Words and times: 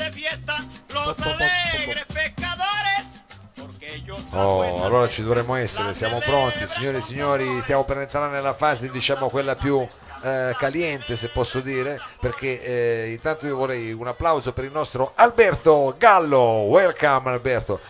de 0.00 0.12
fiesta 0.12 0.56
los 0.94 1.18
alegres 1.20 2.06
ellos 3.80 4.20
Oh, 4.32 4.84
allora 4.84 5.08
ci 5.08 5.22
dovremmo 5.22 5.56
essere, 5.56 5.94
siamo 5.94 6.18
pronti, 6.18 6.66
signore 6.66 6.98
e 6.98 7.00
signori, 7.00 7.60
stiamo 7.60 7.84
per 7.84 7.98
entrare 7.98 8.30
nella 8.30 8.52
fase, 8.52 8.90
diciamo, 8.90 9.28
quella 9.28 9.54
più 9.54 9.84
eh, 10.22 10.54
caliente, 10.56 11.16
se 11.16 11.28
posso 11.28 11.60
dire, 11.60 12.00
perché 12.20 12.62
eh, 12.62 13.10
intanto 13.10 13.46
io 13.46 13.56
vorrei 13.56 13.92
un 13.92 14.06
applauso 14.06 14.52
per 14.52 14.64
il 14.64 14.72
nostro 14.72 15.12
Alberto 15.16 15.94
Gallo, 15.98 16.38
welcome 16.38 17.30
Alberto. 17.30 17.80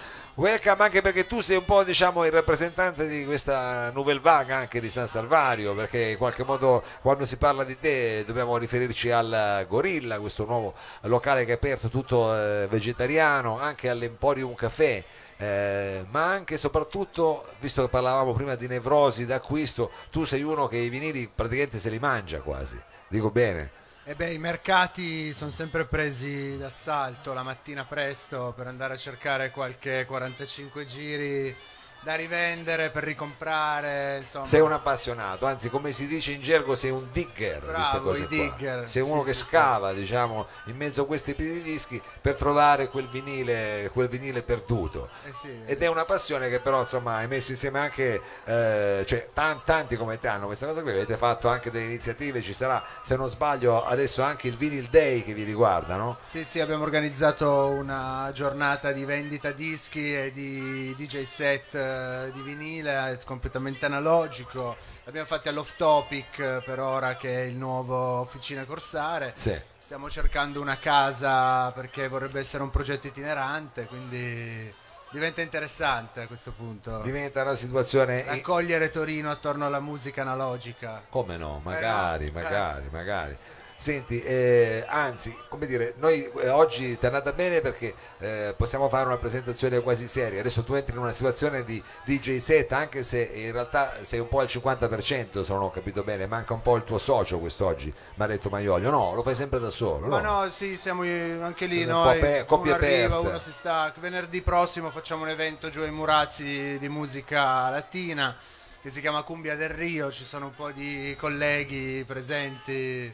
Welcome 0.41 0.85
anche 0.85 1.03
perché 1.03 1.27
tu 1.27 1.43
sei 1.43 1.59
un 1.59 1.67
po' 1.67 1.85
diciamo 1.85 2.25
il 2.25 2.33
rappresentante 2.33 3.07
di 3.07 3.27
questa 3.27 3.91
nouvelle 3.91 4.21
vague 4.21 4.55
anche 4.55 4.81
di 4.81 4.89
San 4.89 5.07
Salvario 5.07 5.75
perché 5.75 6.13
in 6.13 6.17
qualche 6.17 6.45
modo 6.45 6.83
quando 7.03 7.27
si 7.27 7.37
parla 7.37 7.63
di 7.63 7.79
te 7.79 8.25
dobbiamo 8.25 8.57
riferirci 8.57 9.11
al 9.11 9.67
Gorilla, 9.69 10.19
questo 10.19 10.47
nuovo 10.47 10.73
locale 11.03 11.45
che 11.45 11.51
è 11.51 11.55
aperto 11.57 11.91
tutto 11.91 12.35
eh, 12.35 12.67
vegetariano, 12.71 13.61
anche 13.61 13.91
all'Emporium 13.91 14.55
Café 14.55 15.05
eh, 15.37 16.07
ma 16.09 16.25
anche 16.25 16.55
e 16.55 16.57
soprattutto, 16.57 17.49
visto 17.59 17.83
che 17.83 17.89
parlavamo 17.91 18.33
prima 18.33 18.55
di 18.55 18.67
nevrosi 18.67 19.27
d'acquisto, 19.27 19.91
tu 20.11 20.25
sei 20.25 20.43
uno 20.43 20.69
che 20.69 20.79
i 20.79 20.89
vinili 20.89 21.29
praticamente 21.29 21.79
se 21.79 21.91
li 21.91 21.99
mangia 21.99 22.39
quasi, 22.39 22.81
dico 23.09 23.31
bene. 23.31 23.89
E 24.03 24.15
beh, 24.15 24.33
i 24.33 24.39
mercati 24.39 25.35
sono 25.35 25.51
sempre 25.51 25.85
presi 25.85 26.57
d'assalto 26.57 27.35
la 27.35 27.43
mattina 27.43 27.85
presto 27.85 28.55
per 28.57 28.67
andare 28.67 28.95
a 28.95 28.97
cercare 28.97 29.51
qualche 29.51 30.07
45 30.07 30.87
giri 30.87 31.55
da 32.03 32.15
rivendere 32.15 32.91
per 32.91 33.05
ricomprare, 33.05 34.19
insomma. 34.19 34.47
Sei 34.47 34.61
un 34.61 34.73
appassionato, 34.73 35.47
anzi 35.47 35.69
come 35.69 35.93
si 35.93 36.07
dice 36.07 36.33
in 36.33 36.41
gergo 36.41 36.75
sei 36.75 36.91
un 36.91 37.09
digger, 37.13 37.61
di 37.61 37.67
Bravo, 37.67 38.01
cose 38.01 38.21
i 38.23 38.27
qua. 38.27 38.37
digger, 38.37 38.89
sei 38.89 39.05
sì, 39.05 39.11
uno 39.11 39.23
che 39.23 39.33
sì, 39.35 39.41
sì. 39.41 39.47
scava 39.47 39.93
diciamo 39.93 40.47
in 40.67 40.77
mezzo 40.77 41.03
a 41.03 41.07
questi 41.07 41.35
di 41.35 41.63
dischi 41.63 42.01
per 42.21 42.37
trovare 42.37 42.89
quel 42.89 43.07
vinile, 43.09 43.91
quel 43.93 44.09
vinile 44.09 44.43
perduto. 44.43 45.09
Eh 45.27 45.33
sì. 45.33 45.61
Ed 45.67 45.83
è 45.83 45.89
una 45.89 46.05
passione 46.05 46.49
che 46.49 46.61
però 46.61 46.81
insomma 46.81 47.17
hai 47.17 47.29
messo 47.29 47.51
insieme 47.51 47.79
anche, 47.79 48.21
eh, 48.45 49.05
cioè 49.07 49.29
tan- 49.35 49.63
tanti 49.65 49.97
come 49.97 50.19
te 50.19 50.29
hanno 50.29 50.47
questa 50.47 50.67
cosa 50.67 50.81
qui, 50.83 50.91
avete 50.93 51.17
fatto 51.19 51.49
anche 51.49 51.71
delle 51.71 51.85
iniziative, 51.85 52.41
ci 52.41 52.55
sarà 52.55 52.83
se 53.03 53.17
non 53.17 53.29
sbaglio 53.29 53.85
adesso 53.85 54.23
anche 54.23 54.49
il 54.49 54.57
Vinyl 54.57 54.89
Day 54.89 55.23
che 55.23 55.35
vi 55.35 55.43
riguarda, 55.45 55.97
no? 55.97 56.17
Sì, 56.25 56.45
sì, 56.45 56.61
abbiamo 56.61 56.83
organizzato 56.85 57.67
una 57.69 58.31
giornata 58.33 58.91
di 58.93 59.05
vendita 59.05 59.51
dischi 59.53 60.15
e 60.15 60.31
di 60.33 60.95
DJ 60.97 61.25
set 61.25 61.89
eh, 61.91 62.33
di 62.33 62.41
vinile 62.43 63.13
eh, 63.13 63.25
completamente 63.25 63.87
analogico. 63.87 64.77
L'abbiamo 65.05 65.27
fatti 65.27 65.49
all'off 65.49 65.77
topic 65.77 66.39
eh, 66.39 66.63
per 66.65 66.79
ora 66.79 67.17
che 67.17 67.43
è 67.43 67.47
il 67.47 67.57
nuovo 67.57 67.97
Officina 67.97 68.65
Corsare. 68.65 69.33
Sì. 69.35 69.59
Stiamo 69.79 70.09
cercando 70.09 70.61
una 70.61 70.79
casa 70.79 71.73
perché 71.73 72.07
vorrebbe 72.09 72.39
essere 72.39 72.63
un 72.63 72.71
progetto 72.71 73.09
itinerante, 73.09 73.87
quindi 73.87 74.73
diventa 75.11 75.41
interessante 75.41 76.23
a 76.23 76.27
questo 76.27 76.53
punto. 76.53 77.01
Diventa 77.01 77.43
una 77.43 77.57
situazione... 77.57 78.25
Raccogliere 78.25 78.91
Torino 78.91 79.31
attorno 79.31 79.67
alla 79.67 79.81
musica 79.81 80.23
analogica. 80.23 81.03
Come 81.09 81.37
no, 81.37 81.61
magari, 81.65 82.27
Eh 82.27 82.31
no, 82.31 82.39
eh. 82.39 82.43
magari, 82.43 82.89
magari. 82.93 83.37
Senti, 83.81 84.23
eh, 84.23 84.85
anzi, 84.87 85.35
come 85.49 85.65
dire, 85.65 85.95
noi 85.97 86.31
eh, 86.43 86.51
oggi 86.51 86.99
ti 86.99 87.03
è 87.03 87.07
andata 87.07 87.33
bene 87.33 87.63
perché 87.63 87.95
eh, 88.19 88.53
possiamo 88.55 88.91
fare 88.91 89.07
una 89.07 89.17
presentazione 89.17 89.81
quasi 89.81 90.07
seria. 90.07 90.41
Adesso 90.41 90.65
tu 90.65 90.75
entri 90.75 90.95
in 90.95 91.01
una 91.01 91.13
situazione 91.13 91.65
di 91.65 91.83
DJ 92.05 92.37
set, 92.37 92.73
anche 92.73 93.03
se 93.03 93.23
in 93.23 93.53
realtà 93.53 93.97
sei 94.03 94.19
un 94.19 94.29
po' 94.29 94.41
al 94.41 94.49
50%, 94.49 95.43
se 95.43 95.53
non 95.55 95.63
ho 95.63 95.71
capito 95.71 96.03
bene, 96.03 96.27
manca 96.27 96.53
un 96.53 96.61
po' 96.61 96.77
il 96.77 96.85
tuo 96.85 96.99
socio 96.99 97.39
quest'oggi, 97.39 97.87
mi 97.87 98.23
ha 98.23 98.27
detto 98.27 98.51
Maiolio. 98.51 98.91
No, 98.91 99.15
lo 99.15 99.23
fai 99.23 99.35
sempre 99.35 99.59
da 99.59 99.71
solo. 99.71 100.09
Ma 100.09 100.21
no? 100.21 100.43
no, 100.43 100.51
sì, 100.51 100.77
siamo 100.77 101.01
anche 101.01 101.65
lì 101.65 101.83
po' 101.87 101.91
noi. 101.91 102.45
coppie 102.45 102.73
uno 102.73 102.85
arriva, 102.85 103.19
uno 103.21 103.39
si 103.39 103.51
sta. 103.51 103.95
Venerdì 103.99 104.43
prossimo 104.43 104.91
facciamo 104.91 105.23
un 105.23 105.31
evento 105.31 105.71
giù 105.71 105.81
ai 105.81 105.91
Murazzi 105.91 106.77
di 106.79 106.89
musica 106.91 107.71
latina 107.71 108.37
che 108.83 108.91
si 108.91 109.01
chiama 109.01 109.23
Cumbia 109.23 109.57
del 109.57 109.71
Rio. 109.71 110.13
Ci 110.13 110.25
sono 110.25 110.47
un 110.47 110.55
po' 110.55 110.71
di 110.71 111.17
colleghi 111.19 112.05
presenti 112.07 113.11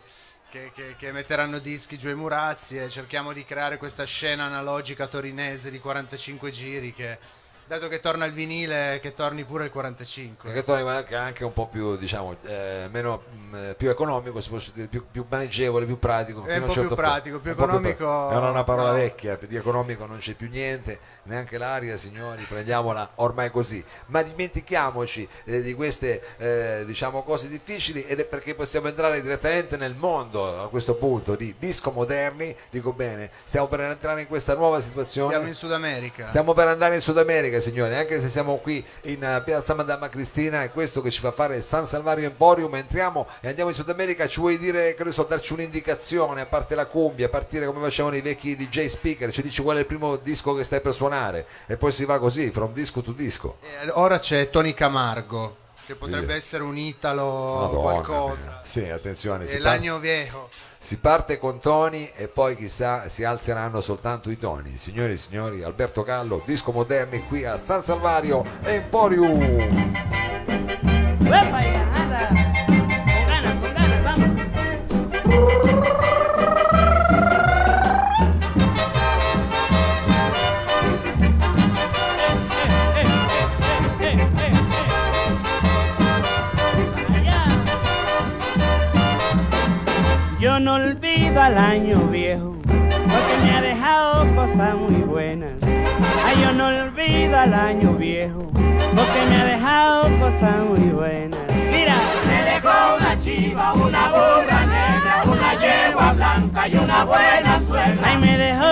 che, 0.50 0.70
che- 0.74 0.94
che 0.96 1.12
metteranno 1.12 1.58
dischi 1.58 1.98
giù 1.98 2.08
ai 2.08 2.14
Murazzi 2.14 2.78
e 2.78 2.88
cerchiamo 2.88 3.32
di 3.32 3.44
creare 3.44 3.76
questa 3.78 4.04
scena 4.04 4.44
analogica 4.44 5.06
torinese 5.06 5.70
di 5.70 5.78
45 5.78 6.50
giri 6.50 6.92
che, 6.92 7.18
dato 7.66 7.88
che 7.88 8.00
torna 8.00 8.24
il 8.24 8.32
vinile, 8.32 8.98
che 9.02 9.14
torni 9.14 9.44
pure 9.44 9.64
il 9.64 9.70
45. 9.70 10.50
Perché 10.50 10.64
torni 10.64 10.88
anche, 10.88 11.14
anche 11.14 11.44
un 11.44 11.52
po' 11.52 11.66
più, 11.66 11.96
diciamo, 11.96 12.36
eh, 12.44 12.88
meno, 12.90 13.22
mh, 13.50 13.72
più 13.76 13.90
economico, 13.90 14.40
si 14.40 14.48
può 14.48 14.58
dire, 14.72 14.86
più, 14.86 15.04
più 15.10 15.26
maneggevole, 15.28 15.84
più 15.86 15.98
pratico. 15.98 16.44
È 16.44 16.56
un 16.56 16.66
po' 16.66 16.72
certo 16.72 16.94
più 16.94 16.96
pratico, 16.96 17.38
più 17.40 17.50
Un 17.50 17.56
po' 17.56 17.64
economico, 17.64 18.04
pra- 18.04 18.36
È 18.36 18.50
una, 18.50 18.64
parola 18.64 18.90
no. 18.90 18.96
vecchia, 18.96 19.38
di 19.46 19.56
economico 19.56 20.06
non 20.06 20.18
c'è 20.18 20.34
più 20.34 20.48
niente, 20.48 20.98
neanche 21.24 21.58
l'aria, 21.58 21.96
signori, 21.96 22.42
prendiamola 22.44 23.12
ormai 23.16 23.50
così. 23.50 23.84
Ma 24.06 24.22
dimentichiamoci 24.22 25.28
eh, 25.44 25.62
di 25.62 25.74
queste, 25.74 26.22
eh, 26.38 26.84
diciamo, 26.86 27.22
cose 27.22 27.48
difficili 27.48 28.04
ed 28.04 28.20
è 28.20 28.24
perché 28.24 28.54
possiamo 28.54 28.88
entrare 28.88 29.20
direttamente 29.20 29.76
nel 29.76 29.94
mondo 29.94 30.62
a 30.62 30.68
questo 30.68 30.94
punto 30.94 31.34
di 31.34 31.54
disco 31.58 31.90
moderni, 31.90 32.54
dico 32.70 32.92
bene, 32.92 33.30
stiamo 33.44 33.66
per 33.66 33.80
entrare 33.80 34.22
in 34.22 34.26
questa 34.28 34.54
nuova 34.54 34.80
situazione. 34.80 35.26
Andiamo 35.26 35.48
in 35.48 35.54
Sud 35.54 35.72
America. 35.72 36.28
Stiamo 36.28 36.52
per 36.52 36.68
andare 36.68 36.94
in 36.94 37.00
Sud 37.00 37.18
America, 37.18 37.55
signori, 37.60 37.94
anche 37.94 38.20
se 38.20 38.28
siamo 38.28 38.56
qui 38.56 38.84
in 39.02 39.22
eh, 39.22 39.42
Piazza 39.44 39.74
Madama 39.74 40.08
Cristina, 40.08 40.62
è 40.62 40.70
questo 40.70 41.00
che 41.00 41.10
ci 41.10 41.20
fa 41.20 41.32
fare 41.32 41.60
San 41.60 41.86
Salvario 41.86 42.26
Emporium. 42.26 42.74
Entriamo 42.74 43.26
e 43.40 43.48
andiamo 43.48 43.70
in 43.70 43.76
Sud 43.76 43.88
America. 43.88 44.26
Ci 44.26 44.40
vuoi 44.40 44.58
dire, 44.58 44.94
che 44.94 45.04
ne 45.04 45.12
so, 45.12 45.24
darci 45.24 45.52
un'indicazione, 45.52 46.40
a 46.40 46.46
parte 46.46 46.74
la 46.74 46.86
cumbia, 46.86 47.26
a 47.26 47.30
partire 47.30 47.66
come 47.66 47.80
facevano 47.80 48.16
i 48.16 48.20
vecchi 48.20 48.56
DJ 48.56 48.86
speaker, 48.86 49.30
ci 49.30 49.42
dici 49.42 49.62
qual 49.62 49.76
è 49.76 49.80
il 49.80 49.86
primo 49.86 50.16
disco 50.16 50.54
che 50.54 50.64
stai 50.64 50.80
per 50.80 50.92
suonare 50.92 51.46
e 51.66 51.76
poi 51.76 51.92
si 51.92 52.04
va 52.04 52.18
così, 52.18 52.50
from 52.50 52.72
disco 52.72 53.02
to 53.02 53.12
disco. 53.12 53.58
Eh, 53.60 53.90
ora 53.90 54.18
c'è 54.18 54.50
Tony 54.50 54.74
Camargo, 54.74 55.56
che 55.86 55.94
potrebbe 55.94 56.32
Sì. 56.32 56.38
essere 56.38 56.62
un 56.64 56.76
italo 56.76 57.60
Madonna 57.60 57.80
qualcosa. 57.80 58.48
mia. 58.48 58.60
Sì, 58.64 58.88
attenzione, 58.88 59.46
si, 59.46 59.54
par- 59.58 59.62
l'agno 59.62 59.98
viejo. 59.98 60.48
si 60.78 60.96
parte 60.98 61.38
con 61.38 61.58
toni 61.60 62.10
e 62.14 62.28
poi 62.28 62.56
chissà 62.56 63.08
si 63.08 63.24
alzeranno 63.24 63.80
soltanto 63.80 64.30
i 64.30 64.36
toni. 64.38 64.76
Signori 64.76 65.12
e 65.12 65.16
signori, 65.16 65.62
Alberto 65.62 66.02
Gallo, 66.02 66.42
disco 66.44 66.72
moderni 66.72 67.24
qui 67.26 67.44
a 67.44 67.56
San 67.56 67.82
Salvario 67.82 68.44
Emporium. 68.64 69.38
¡Uepa, 71.20 71.60
ya, 71.62 71.86
anda! 71.92 72.28
Con 72.66 73.26
ganas, 73.26 73.56
con 73.60 73.72
ganas, 73.74 74.02
vamos. 75.24 75.75
Yo 90.56 90.60
no 90.60 90.76
olvido 90.76 91.38
al 91.38 91.58
año 91.58 91.98
viejo, 92.06 92.56
porque 92.62 93.34
me 93.42 93.50
ha 93.50 93.60
dejado 93.60 94.34
cosas 94.34 94.74
muy 94.74 95.02
buenas. 95.02 95.50
Ay, 96.24 96.40
yo 96.40 96.50
no 96.54 96.68
olvido 96.68 97.38
al 97.38 97.52
año 97.52 97.92
viejo, 97.92 98.50
porque 98.54 99.20
me 99.28 99.36
ha 99.36 99.44
dejado 99.44 100.04
cosas 100.18 100.64
muy 100.66 100.88
buenas. 100.88 101.40
Mira, 101.70 101.92
Me 102.26 102.52
dejó 102.54 102.96
una 102.96 103.18
chiva, 103.18 103.74
una 103.74 104.08
burra 104.08 104.60
negra, 104.64 105.24
una 105.26 105.54
yegua 105.60 106.12
blanca 106.14 106.68
y 106.68 106.76
una 106.78 107.04
buena 107.04 107.60
suegra. 107.60 108.08
ay, 108.08 108.16
me 108.16 108.38
dejó 108.38 108.65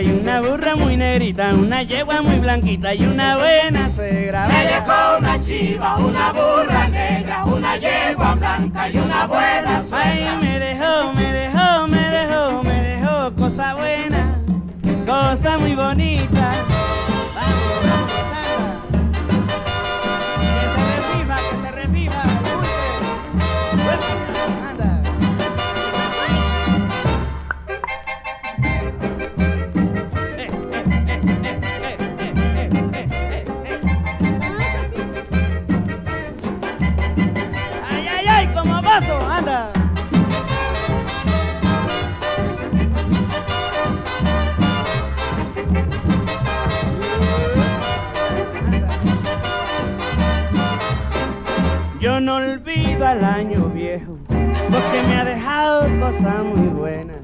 y 0.00 0.10
una 0.10 0.40
burra 0.40 0.76
muy 0.76 0.96
negrita, 0.96 1.52
una 1.54 1.82
yegua 1.82 2.22
muy 2.22 2.38
blanquita 2.38 2.94
y 2.94 3.04
una 3.04 3.36
buena 3.36 3.90
suegra. 3.90 4.46
Me 4.48 4.64
dejó 4.66 5.18
una 5.18 5.40
chiva, 5.40 5.96
una 5.96 6.32
burra 6.32 6.88
negra, 6.88 7.44
una 7.44 7.76
yegua 7.76 8.34
blanca 8.34 8.88
y 8.88 8.96
una 8.98 9.26
buena 9.26 9.78
Ay, 9.78 9.86
suegra. 9.88 10.38
me 10.40 10.58
dejó, 10.58 11.12
me 11.12 11.32
dejó, 11.32 11.88
me 11.88 12.10
dejó, 12.10 12.62
me 12.62 12.82
dejó 12.82 13.34
cosa 13.36 13.74
buena, 13.74 14.38
cosa 15.06 15.58
muy 15.58 15.74
bonita. 15.74 16.52
Vamos, 17.34 17.89
no 52.30 52.36
olvido 52.36 53.04
al 53.04 53.24
año 53.24 53.64
viejo, 53.70 54.16
porque 54.28 55.02
me 55.08 55.16
ha 55.16 55.24
dejado 55.24 55.80
cosas 55.98 56.44
muy 56.44 56.68
buenas. 56.68 57.16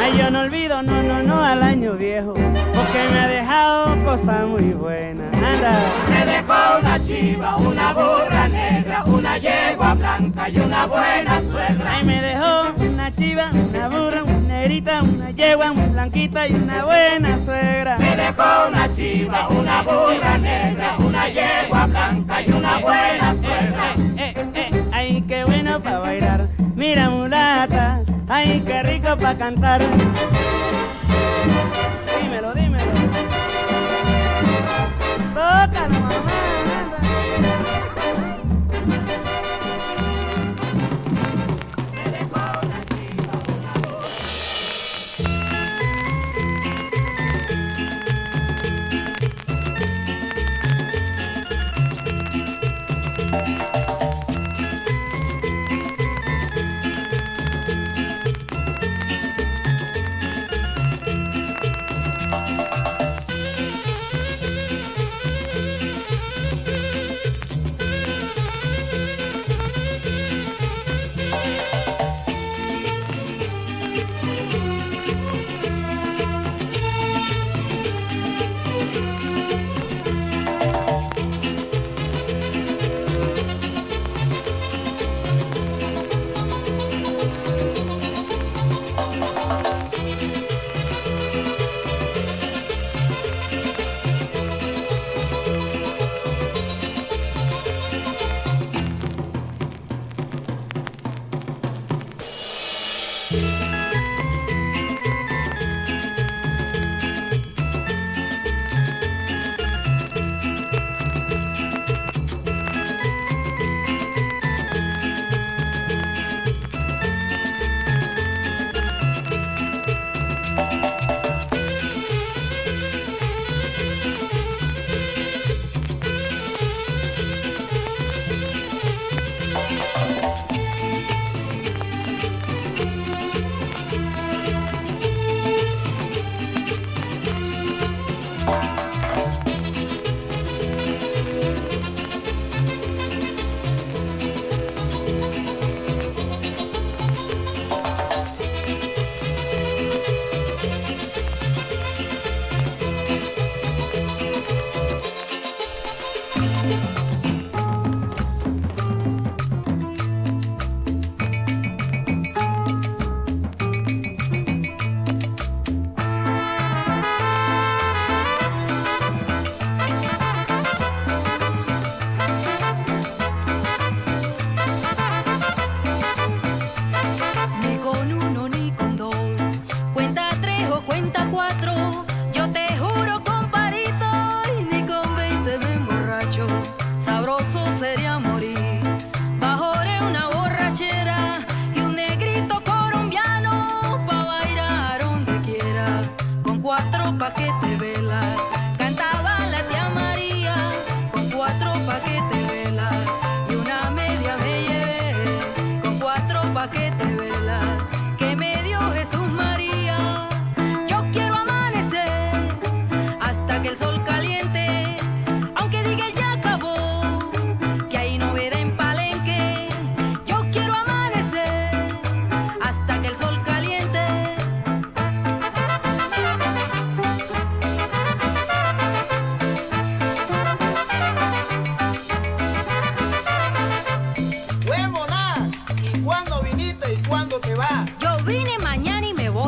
Ay, 0.00 0.16
yo 0.16 0.30
no 0.30 0.42
olvido, 0.42 0.80
no, 0.80 1.02
no, 1.02 1.24
no 1.24 1.42
al 1.42 1.60
año 1.60 1.94
viejo, 1.94 2.34
porque 2.34 3.00
me 3.12 3.18
ha 3.18 3.26
dejado 3.26 4.04
cosas 4.04 4.46
muy 4.46 4.74
buenas. 4.74 5.26
Anda. 5.34 5.80
Me 6.08 6.24
dejó 6.24 6.78
una 6.78 7.00
chiva, 7.00 7.56
una 7.56 7.92
burra 7.92 8.48
negra, 8.48 9.04
una 9.06 9.38
yegua 9.38 9.94
blanca 9.94 10.48
y 10.48 10.58
una 10.60 10.86
buena 10.86 11.40
suegra. 11.40 11.96
Ay, 11.96 12.04
me 12.04 12.20
dejó 12.22 12.74
una 12.92 13.12
chiva, 13.16 13.50
una 13.50 13.88
burra, 13.88 14.22
una 14.22 14.38
negrita, 14.46 15.02
una 15.02 15.30
yegua, 15.32 15.72
una 15.72 15.86
blanquita 15.86 16.46
y 16.46 16.54
una 16.54 16.84
buena 16.84 17.38
suegra. 17.40 17.98
Me 17.98 18.14
dejó 18.14 18.68
una 18.68 18.92
chiva, 18.92 19.48
una 19.48 19.82
burra 19.82 20.38
negra, 20.38 20.96
una 21.00 21.28
yegua 21.28 21.77
blanca 22.28 22.42
y 22.42 22.52
una 22.52 22.78
buena 22.78 23.34
suegra. 23.34 23.94
Eh, 24.16 24.34
eh, 24.54 24.84
ay, 24.92 25.24
qué 25.26 25.44
bueno 25.44 25.80
para 25.80 25.98
bailar. 26.00 26.48
Mira, 26.74 27.10
mulata, 27.10 28.02
ay, 28.28 28.62
qué 28.66 28.82
rico 28.82 29.16
para 29.16 29.36
cantar. 29.36 29.80
Dímelo, 32.20 32.54
dímelo. 32.54 32.92
Tócalo, 35.34 36.00
mamá. 36.00 36.47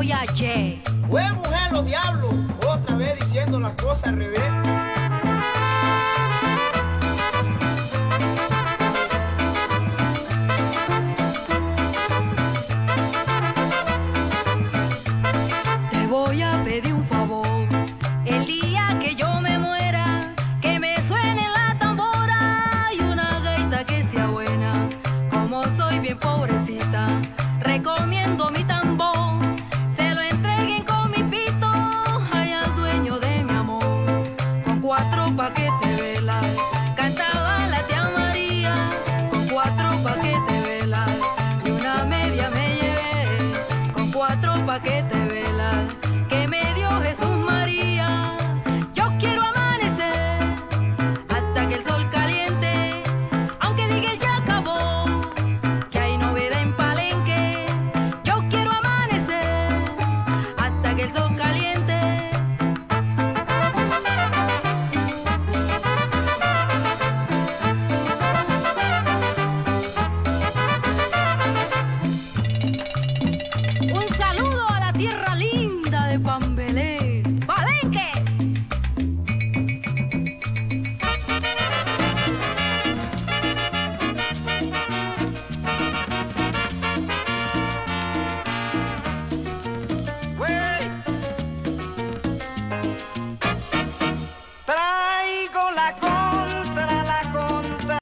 Voy 0.01 0.13
ayer. 0.13 0.79
Fue 1.11 1.31
mujer 1.33 1.73
los 1.73 1.85
diablos, 1.85 2.35
otra 2.67 2.97
vez 2.97 3.19
diciendo 3.19 3.61
las 3.61 3.75
cosas 3.75 4.05
al 4.05 4.17
revés. 4.17 4.60